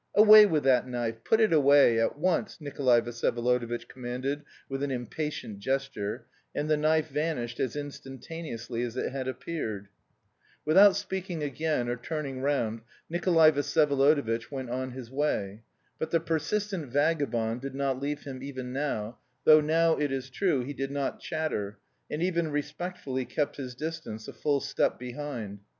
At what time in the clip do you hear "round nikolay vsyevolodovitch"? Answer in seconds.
12.41-14.49